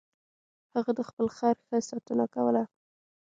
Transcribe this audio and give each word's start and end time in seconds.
هغه 0.75 0.91
د 0.97 1.01
خپل 1.09 1.27
خر 1.37 1.55
ښه 1.67 1.77
ساتنه 1.89 2.25
کوله. 2.35 2.63